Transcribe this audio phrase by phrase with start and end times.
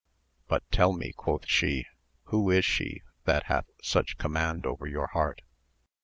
[0.47, 1.85] But tell me, quoth she,
[2.23, 5.43] who is she that hath such command over your heart